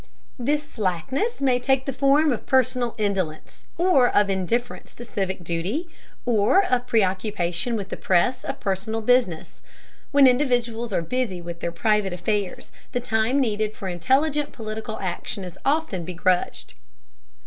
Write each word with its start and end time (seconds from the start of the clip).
This 0.39 0.67
slackness 0.67 1.43
may 1.43 1.59
take 1.59 1.85
the 1.85 1.93
form 1.93 2.31
of 2.31 2.47
personal 2.47 2.95
indolence, 2.97 3.67
or 3.77 4.09
of 4.09 4.31
indifference 4.31 4.95
to 4.95 5.05
civic 5.05 5.43
duty, 5.43 5.89
or 6.25 6.65
of 6.65 6.87
preoccupation 6.87 7.75
with 7.75 7.89
the 7.89 7.97
press 7.97 8.43
of 8.43 8.59
personal 8.59 9.01
business. 9.01 9.61
When 10.11 10.25
individuals 10.25 10.91
are 10.91 11.03
busy 11.03 11.39
with 11.39 11.59
their 11.59 11.71
private 11.71 12.13
affairs 12.13 12.71
the 12.93 12.99
time 12.99 13.39
needed 13.39 13.75
for 13.75 13.87
intelligent 13.89 14.51
political 14.53 14.97
action 14.99 15.43
is 15.43 15.59
often 15.63 16.03
begrudged. 16.03 16.73